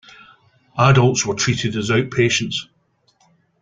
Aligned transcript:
Adults 0.79 1.27
were 1.27 1.35
treated 1.35 1.75
as 1.75 1.91
outpatients. 1.91 2.65